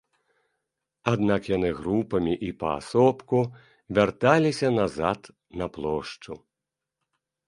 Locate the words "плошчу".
5.77-6.33